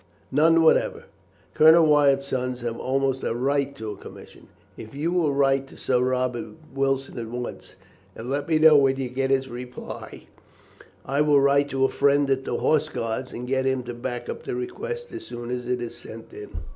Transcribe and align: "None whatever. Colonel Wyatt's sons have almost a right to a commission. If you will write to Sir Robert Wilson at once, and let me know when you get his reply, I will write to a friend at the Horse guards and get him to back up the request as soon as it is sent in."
"None 0.31 0.63
whatever. 0.63 1.03
Colonel 1.53 1.85
Wyatt's 1.85 2.25
sons 2.25 2.61
have 2.61 2.79
almost 2.79 3.21
a 3.21 3.35
right 3.35 3.75
to 3.75 3.91
a 3.91 3.95
commission. 3.95 4.47
If 4.75 4.95
you 4.95 5.11
will 5.13 5.31
write 5.31 5.67
to 5.67 5.77
Sir 5.77 5.99
Robert 6.01 6.55
Wilson 6.73 7.19
at 7.19 7.27
once, 7.27 7.75
and 8.15 8.27
let 8.27 8.47
me 8.47 8.57
know 8.57 8.75
when 8.75 8.95
you 8.95 9.09
get 9.09 9.29
his 9.29 9.47
reply, 9.47 10.25
I 11.05 11.21
will 11.21 11.39
write 11.39 11.69
to 11.69 11.85
a 11.85 11.89
friend 11.89 12.31
at 12.31 12.45
the 12.45 12.57
Horse 12.57 12.89
guards 12.89 13.31
and 13.31 13.47
get 13.47 13.65
him 13.65 13.83
to 13.83 13.93
back 13.93 14.27
up 14.27 14.41
the 14.41 14.55
request 14.55 15.11
as 15.11 15.23
soon 15.23 15.51
as 15.51 15.69
it 15.69 15.79
is 15.79 15.97
sent 15.97 16.33
in." 16.33 16.49